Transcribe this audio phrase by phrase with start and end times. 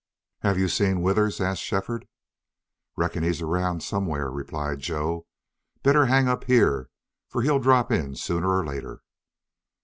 [0.39, 2.07] "Have you seen Withers?" asked Shefford.
[2.97, 5.27] "Reckon he's around somewhere," replied Joe.
[5.83, 6.89] "Better hang up here,
[7.27, 9.03] for he'll drop in sooner or later."